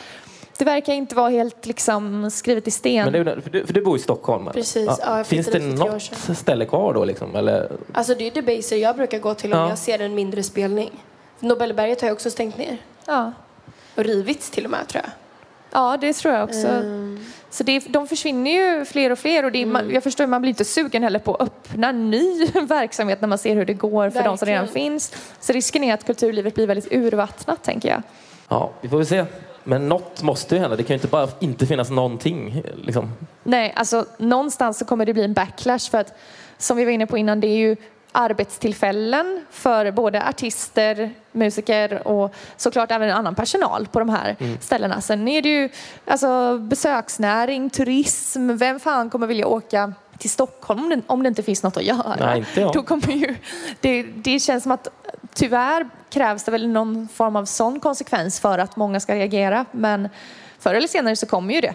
[0.59, 3.13] det verkar inte vara helt liksom skrivet i sten.
[3.13, 4.43] Men det, för, du, för du bor i Stockholm?
[4.43, 4.53] eller?
[4.53, 6.03] Precis, ja, jag Finns det något
[6.39, 7.37] ställe kvar då liksom?
[7.37, 7.73] Eller?
[7.93, 9.69] Alltså det är Debaser jag brukar gå till om Ja.
[9.69, 10.91] jag ser en mindre spelning.
[11.41, 12.77] Nobelberget har jag också stängt ner.
[13.07, 13.33] ja.
[13.99, 15.13] Och rivits till och med tror jag.
[15.71, 16.67] ja, det tror jag också.
[16.69, 17.25] Mm.
[17.51, 20.41] Så det, de försvinner ju fler och fler och det är, man, jag förstår man
[20.41, 24.11] blir inte sugen heller på att öppna ny verksamhet när man ser hur det går
[24.11, 24.91] för de som redan Verkligen.
[24.91, 25.15] finns.
[25.41, 28.03] Så risken är att kulturlivet blir väldigt urvattnat tänker jag.
[28.49, 29.25] Ja, vi får väl se.
[29.65, 30.77] Men något måste ju hända.
[30.77, 32.63] Det kan ju inte bara inte finnas någonting.
[32.83, 33.13] Liksom.
[33.43, 36.19] Nej, alltså någonstans så kommer det bli en backlash för att
[36.59, 37.77] som vi var inne på innan, det är ju
[38.13, 45.01] arbetstillfällen för både artister, musiker och såklart även annan personal på de här ställena.
[45.01, 45.69] Sen är det ju
[46.07, 48.57] alltså, besöksnäring, turism.
[48.57, 51.83] Vem fan kommer vilja åka till Stockholm om det, om det inte finns något att
[51.83, 52.17] göra?
[52.21, 52.73] Nej, inte jag.
[52.73, 53.35] Då kommer ju,
[53.81, 54.89] det, det känns som att
[55.35, 59.65] tyvärr krävs det väl någon form av sån konsekvens för att många ska reagera.
[59.73, 60.09] Men
[60.59, 61.75] förr eller senare så kommer ju det.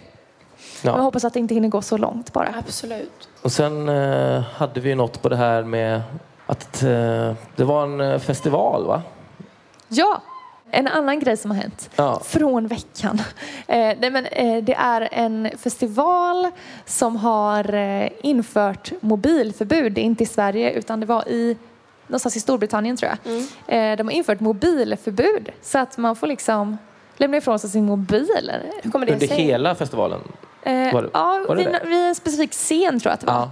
[0.83, 1.03] Men jag Ja.
[1.03, 2.55] hoppas att det inte hinner gå så långt bara.
[2.59, 3.29] Absolut.
[3.41, 6.01] Och sen eh, hade vi något på det här med
[6.45, 9.01] att eh, det var en eh, festival va?
[9.87, 10.21] Ja,
[10.71, 12.21] en annan grej som har hänt Ja.
[12.25, 13.21] från veckan.
[13.67, 16.47] Eh, nej men, eh, det är en festival
[16.85, 19.93] som har eh, infört mobilförbud.
[19.93, 21.57] Det är inte i Sverige utan det var i
[22.07, 23.37] någonstans i Storbritannien tror jag.
[23.91, 26.77] Eh, de har infört mobilförbud så att man får liksom
[27.17, 28.51] lämna ifrån sig sin mobil.
[28.83, 29.37] Hur kommer det Under sig?
[29.41, 30.19] hela festivalen?
[30.65, 31.87] Eh, Var det- ja, var det vid, det?
[31.87, 33.49] vid en specifik scen tror jag att det var.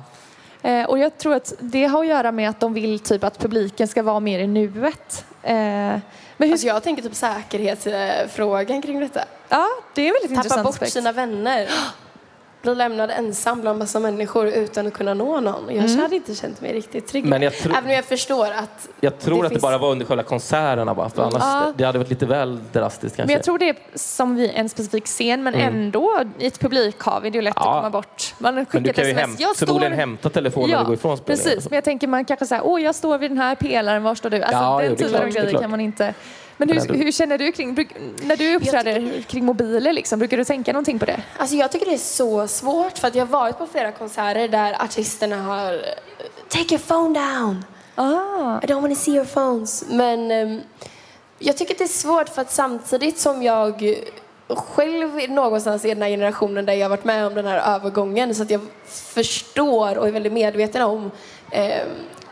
[0.62, 0.70] Ja.
[0.70, 3.40] Eh, och jag tror att det har att göra med att de vill typ att
[3.40, 5.26] publiken ska vara mer i nuet.
[5.44, 6.02] Eh, men
[6.38, 9.22] hur, Alltså jag tänker typ säkerhetsfrågan kring detta.
[9.50, 10.94] ja, det är en väldigt Tappa intressant bort aspekt.
[10.94, 11.70] sina vänner.
[12.62, 15.76] Bli lämnad ensam bland massa människor utan att kunna nå någon.
[15.76, 17.26] Jag hade inte känt mig riktigt trygg.
[17.26, 19.78] Men jag tror- Även om jag förstår att Jag tror Det att det finns- bara
[19.78, 21.74] var under själva konserterna bara, för annars Ja.
[21.78, 23.28] det hade varit lite väl drastiskt kanske.
[23.28, 27.26] Men jag tror det är som vid en specifik scen, men ändå i ett publikhav
[27.26, 27.66] är det ju lätt Mm.
[27.66, 27.72] Ja.
[27.76, 28.34] att komma bort.
[28.38, 29.28] Man skickar Men du kan ju sms.
[29.30, 31.46] häm- Jag förmodligen hämta telefonen när du går ifrån spelningen.
[31.46, 34.16] Precis, men jag tänker man kanske säger, åh jag står vid den här pelaren, var
[34.16, 34.42] står du?
[34.42, 36.14] Alltså Ja, den det typen av det grejer kan man inte.
[36.66, 37.76] Men hur, hur känner du kring,
[38.22, 41.24] när du uppträder kring mobiler liksom, brukar du tänka någonting på det?
[41.38, 44.48] Alltså jag tycker det är så svårt för att jag har varit på flera konserter
[44.48, 45.80] där artisterna har eh,
[46.50, 47.66] Take your phone down.
[47.96, 48.60] Ah.
[48.64, 49.86] I don't want to see your phones.
[49.90, 50.62] Men ehm,
[51.40, 53.96] jag tycker att det är svårt för att samtidigt som jag
[54.48, 57.76] själv är någonstans i den här generationen där jag har varit med om den här
[57.76, 61.12] övergången så att jag förstår och är väldigt medveten om
[61.52, 61.88] ehm,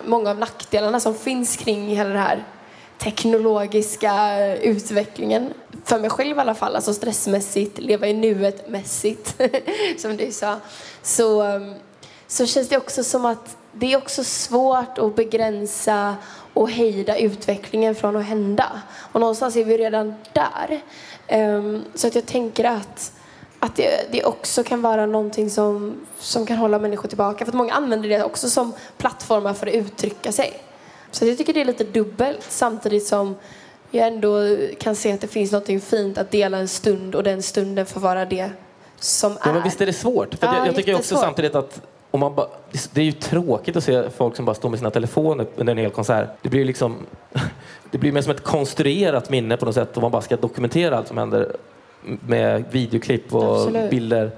[0.06, 2.44] många av nackdelarna som finns kring hela det här
[3.00, 5.54] teknologiska utvecklingen.
[5.86, 9.42] För mig själv i alla fall, alltså stressmässigt, leva i nuet mässigt,
[9.98, 10.58] som du sa.
[11.02, 11.76] Så, um,
[12.28, 16.16] så känns det också som att det är också svårt att begränsa
[16.54, 18.82] och hejda utvecklingen från att hända.
[19.12, 20.82] Och någonstans är vi redan där.
[21.32, 23.12] Um, så att jag tänker att,
[23.60, 27.46] att det, det också kan vara någonting som, som kan hålla människor tillbaka.
[27.46, 30.69] För att många använder det också som plattformar för att uttrycka sig.
[31.12, 33.36] Så jag tycker det är lite dubbelt samtidigt som
[33.92, 37.44] jag ändå kan se att det finns något fint att dela en stund och den
[37.44, 38.50] stunden får vara det
[39.00, 39.54] som Ja, är.
[39.54, 40.36] men visst är det svårt?
[40.36, 42.48] För Ja, det, jag tycker också samtidigt att om man bara,
[42.94, 45.78] det är ju tråkigt att se folk som bara står med sina telefoner under en
[45.78, 46.30] hel konsert.
[46.42, 47.06] Det blir ju liksom...
[47.92, 50.98] det blir mer som ett konstruerat minne på något sätt om man bara ska dokumentera
[50.98, 51.56] allt som händer
[52.28, 53.90] med videoklipp och Absolut.
[53.90, 54.32] bilder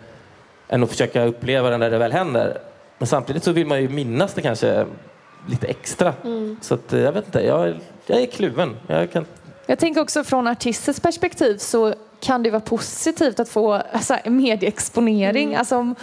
[0.67, 2.57] än att försöka uppleva det när det väl händer.
[2.97, 4.86] Men samtidigt så vill man ju minnas det kanske
[5.47, 6.13] lite extra.
[6.23, 6.58] Mm.
[6.62, 8.77] Så att, eh, jag vet inte, jag, jag är kluven.
[8.88, 9.25] Jag kan,
[9.65, 15.47] Jag tänker också från artistens perspektiv så kan det vara positivt att få alltså, medieexponering.
[15.47, 15.60] Mm.
[15.60, 15.95] Alltså, om,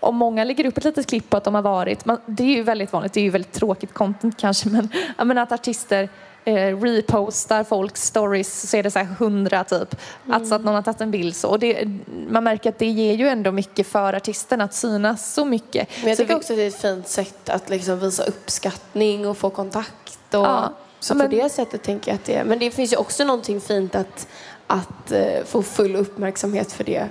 [0.00, 2.56] om många lägger upp ett litet klipp på att de har varit, man, det är
[2.56, 6.08] ju väldigt vanligt, det är ju väldigt tråkigt content kanske, men menar att artister
[6.46, 9.96] eh, repostar folks stories så är det så här hundra typ.
[10.30, 11.48] Alltså att någon har tagit en bild så.
[11.48, 11.88] Och det,
[12.30, 15.88] man märker att det ger ju ändå mycket för artisten att synas så mycket.
[16.00, 19.28] Men jag tycker vi- också att det är ett fint sätt att liksom visa uppskattning
[19.28, 20.18] och få kontakt.
[20.34, 20.72] Och, Ja.
[21.00, 22.44] Så Ja, på men- det sättet tänker jag att det är.
[22.44, 24.28] Men det finns ju också någonting fint att,
[24.66, 27.08] att eh, få full uppmärksamhet för det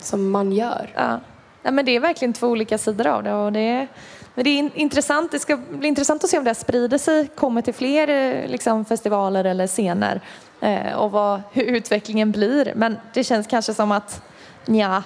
[0.00, 0.92] som man gör.
[0.94, 1.20] Ja.
[1.62, 3.32] Ja, men det är verkligen två olika sidor av det.
[3.34, 3.88] Och det, är,
[4.34, 5.32] men det är in- intressant.
[5.32, 8.48] Det ska bli intressant att se om det här sprider sig, kommer till fler eh,
[8.50, 10.20] liksom, festivaler eller scener
[10.60, 12.72] eh, och vad, hur utvecklingen blir.
[12.76, 14.22] Men det känns kanske som att
[14.66, 15.02] ja,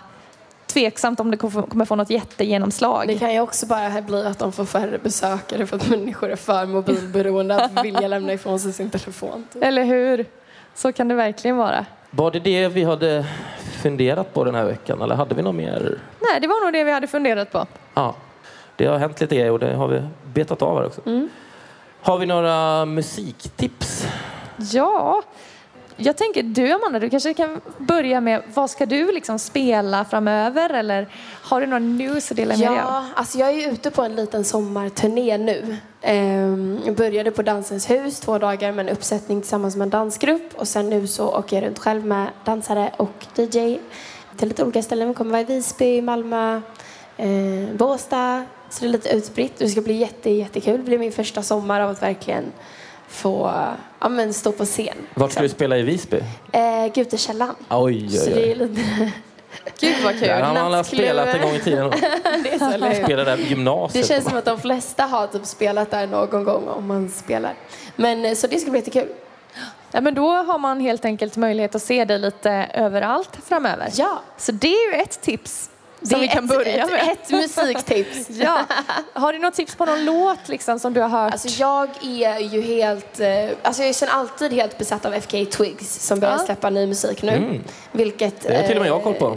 [0.67, 3.07] tveksamt om det kommer kommer få något jättegenomslag.
[3.07, 6.37] Det kan ju också bara bli att de får färre besökare för att människor är
[6.37, 9.47] för mobilberoende att vilja lämna ifrån sig sin telefon.
[9.53, 9.63] typ.
[9.65, 10.27] Eller hur?
[10.75, 11.87] Så kan det verkligen vara.
[12.11, 13.25] var det det vi hade
[13.83, 15.99] funderat på den här veckan eller hade vi något mer?
[16.21, 17.67] Nej, det var nog det vi hade funderat på.
[17.95, 18.15] Ja,
[18.79, 20.03] det har hänt lite grejer och det har vi
[20.35, 21.01] betat av här också.
[21.07, 21.29] Mm.
[22.03, 24.07] Har vi några musiktips?
[24.73, 25.23] Ja,
[25.97, 30.71] jag tänker du Amanda, du kanske kan börja med vad ska du liksom spela framöver
[30.71, 31.09] eller
[31.43, 32.77] har du några news att dela med dig?
[32.77, 35.77] Ja, alltså jag är ute på en liten sommarturné nu.
[36.03, 40.55] Ehm, jag började på Dansens hus två dagar med en uppsättning tillsammans med en dansgrupp
[40.55, 43.79] och sen nu så åker jag runt själv med dansare och DJ
[44.37, 45.09] till lite olika ställen.
[45.09, 46.61] Vi kommer vara i Visby, Malmö,
[47.17, 47.29] eh,
[47.77, 48.47] Båstad.
[48.71, 49.53] Så det är lite utspritt.
[49.59, 50.77] Det ska bli jätte, jättekul.
[50.77, 52.45] Det blir min första sommar av att verkligen
[53.09, 53.53] få
[54.01, 54.97] ja, men stå på scen.
[55.15, 56.21] Vart ska du spela i Visby?
[56.53, 57.55] Eh, Gutekällan.
[57.71, 58.55] Oj, Så oj, det är oj.
[58.55, 59.13] lite...
[59.81, 60.21] Gud vad kul.
[60.29, 61.91] Där har man spelat en gång i tiden.
[62.45, 63.05] det är så, eller hur?
[63.05, 64.03] Spelade där gymnasiet.
[64.09, 67.55] Det känns som att de flesta har typ spelat där någon gång om man spelar.
[67.97, 69.09] Men eh, så det ska bli jättekul.
[69.93, 73.89] Ja, men då har man helt enkelt möjlighet att se dig lite överallt framöver.
[73.95, 74.23] Ja.
[74.37, 75.71] Så det är ju ett tips
[76.03, 77.13] som Det är vi kan ett, börja ett, med.
[77.13, 78.29] ett musiktips.
[78.39, 78.65] Ja.
[79.13, 81.33] Har du något tips på någon låt liksom, som du har hört?
[81.33, 85.45] Alltså jag är ju helt, eh, alltså jag är sedan alltid helt besatt av FK
[85.45, 86.45] Twigs som börjar Ja.
[86.45, 87.61] släppa ny musik nu.
[87.93, 89.37] Vilket, Det har till och med jag eh, koll på.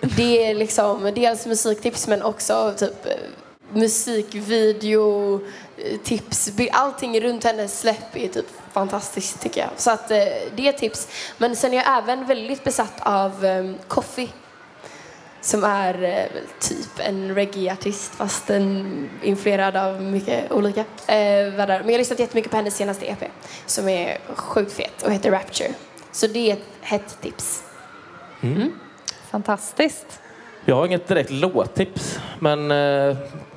[0.16, 3.12] Det är liksom dels musiktips men också typ eh,
[3.72, 5.40] musikvideo,
[6.04, 9.70] tips, allting runt hennes släpp är typ fantastiskt tycker jag.
[9.76, 11.08] Så att det är tips.
[11.38, 13.46] Men sen är jag även väldigt besatt av
[13.88, 14.28] Coffee.
[15.46, 21.78] Som är eh, typ en reggae-artist fast en influerad av mycket olika eh, världar.
[21.78, 23.24] Men jag har lyssnat jättemycket på hennes senaste EP
[23.66, 25.68] som är sjukt fet och heter Rapture.
[26.12, 27.62] Så det är ett hett tips.
[29.30, 30.20] Fantastiskt.
[30.64, 33.16] Jag har inget direkt låttips, men eh,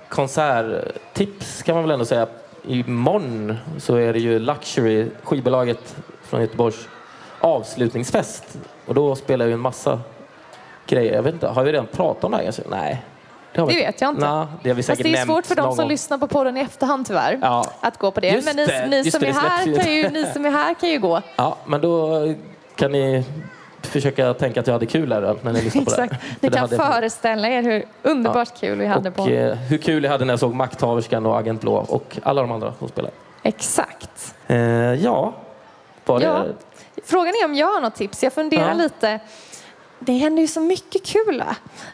[0.10, 2.28] konserttips kan man väl ändå säga.
[2.68, 6.88] Imorgon så är det ju Luxury, skivbolaget från Göteborgs
[7.40, 8.58] avslutningsfest.
[8.86, 10.02] Och då spelar ju en massa
[10.90, 11.14] grejer.
[11.14, 12.54] Jag vet inte, har vi redan pratat om det här?
[12.70, 13.04] Nej.
[13.54, 13.76] Det inte.
[13.76, 14.32] vet jag inte.
[14.36, 15.88] Nej, det Fast det är svårt för de som gång.
[15.88, 17.40] lyssnar på podden i efterhand tyvärr.
[17.42, 17.66] Ja.
[17.80, 18.28] Att gå på det.
[18.28, 20.50] Just Men ni, det, ni, som det, är det här kan ju, ni som är
[20.50, 21.22] här kan ju gå.
[21.36, 22.24] Ja, men då
[22.76, 23.26] kan ni
[23.82, 26.12] försöka tänka att jag hade kul här när ni lyssnar på Exakt.
[26.12, 26.18] det.
[26.42, 29.24] Ni det kan föreställa er hur underbart kul vi hade på.
[29.24, 32.42] Och eh, hur kul jag hade när jag såg Makthaverskan och Agent Blå och alla
[32.42, 33.12] de andra som spelar.
[33.44, 34.36] Exakt.
[34.48, 34.58] Eh,
[34.94, 35.34] ja,
[36.06, 36.26] var det...
[36.26, 36.46] Ja.
[37.06, 38.24] Frågan är om jag har något tips.
[38.24, 38.74] Jag funderar Ja.
[38.74, 39.20] lite.
[40.00, 41.44] Det händer ju så mycket kul.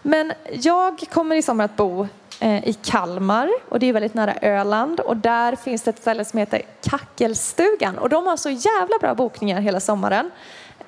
[0.02, 2.08] Men jag kommer i sommar att bo
[2.39, 6.26] eh, i Kalmar och det är väldigt nära Öland och där finns det ett ställe
[6.26, 10.32] som heter Kackelstugan och de har så jävla bra bokningar hela sommaren.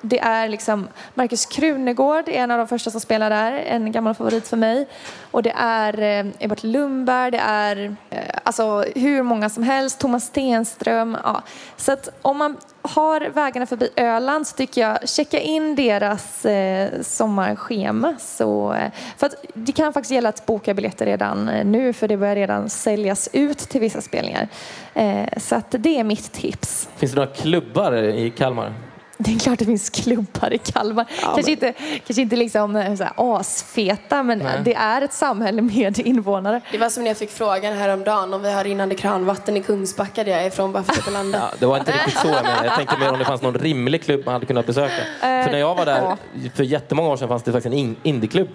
[0.00, 4.48] Det är liksom Markus Krunegård, en av de första som spelar där, en gammal favorit
[4.48, 4.86] för mig.
[5.30, 10.24] Och det är eh, Ebert Lundberg, det är eh, alltså hur många som helst, Thomas
[10.24, 11.16] Stenström.
[11.24, 11.42] Ja.
[11.76, 17.00] Så att om man har vägarna förbi Öland så tycker jag checka in deras eh,
[17.02, 18.14] sommarschema.
[18.18, 22.08] Så, eh, för att det kan faktiskt gälla att boka biljetter redan eh, nu för
[22.08, 24.48] det börjar redan säljas ut till vissa spelningar.
[24.94, 26.88] Eh, så att det är mitt tips.
[26.96, 28.72] Finns det några klubbar i Kalmar?
[29.20, 31.06] Det är klart det finns klubbar i Kalmar.
[31.34, 31.72] kanske, inte,
[32.06, 34.60] kanske inte liksom eh, så här asfeta, men Nej.
[34.64, 36.60] det är ett samhälle med invånare.
[36.72, 40.24] Det var som när jag fick frågan häromdagen om vi har rinnande kranvatten i Kungsbacka
[40.24, 41.38] där jag är ifrån bara för att landa.
[41.38, 42.66] Ja, det var inte riktigt så jag menade.
[42.66, 45.02] Jag tänkte mer om det fanns någon rimlig klubb man hade kunnat besöka.
[45.20, 46.16] för när jag var där
[46.54, 48.48] för jättemånga år sedan fanns det faktiskt en in- indieklubb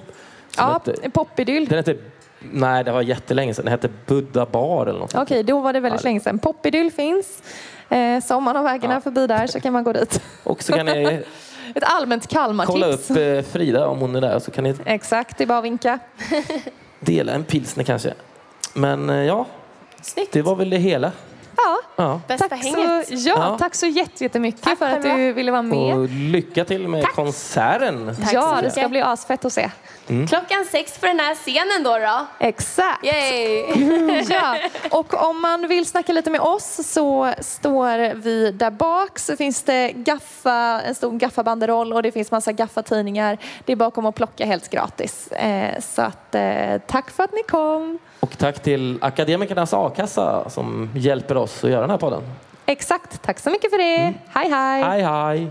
[0.57, 1.65] Ja, hette, Popidyll.
[1.65, 1.95] den hette,
[2.51, 3.65] nej, det var jättelänge sedan.
[3.65, 5.15] Den hette Buddha bar eller något.
[5.15, 6.39] Okej, då var det väldigt länge sedan.
[6.39, 7.43] Popidyll finns.
[7.89, 9.01] Eh, så om man har vägarna Ja.
[9.01, 10.21] förbi där så kan man gå dit.
[10.43, 11.23] Och så kan ni
[11.75, 13.11] Ett allmänt kolla Kalmartips.
[13.11, 15.65] upp eh, Frida om hon är där så kan ni Exakt, det är bara att
[15.65, 15.99] vinka.
[16.99, 18.13] dela en pilsner kanske.
[18.73, 19.45] Men eh, ja,
[20.01, 20.33] Snyggt.
[20.33, 21.11] det var väl det hela.
[21.57, 22.21] Ja, Ja.
[22.27, 23.07] Bästa tack hänget.
[23.07, 23.57] så, ja, Ja.
[23.59, 25.95] tack så jätte- jättemycket Tack för att du ville vara med.
[25.95, 28.15] Och lycka till med konserten.
[28.23, 29.69] Tack ja, det ska bli asfett att se.
[30.29, 31.97] Klockan sex på den här scenen då.
[31.97, 32.25] då.
[32.39, 33.05] Exakt.
[33.05, 34.23] Yay!
[34.29, 34.57] Ja,
[34.91, 39.63] och om man vill snacka lite med oss så står vi där bak så finns
[39.63, 43.37] det gaffa, en stor gaffabanderoll och det finns massa gaffatidningar.
[43.65, 45.27] Det är bakom att plocka helt gratis.
[45.31, 47.99] Eh, så att, eh, tack för att ni kom.
[48.23, 52.21] Och tack till Akademikernas a-kassa som hjälper oss att göra den här podden.
[52.65, 54.13] Exakt, tack så mycket för det.
[54.27, 54.83] Hej hej.
[54.83, 55.49] Hej hej!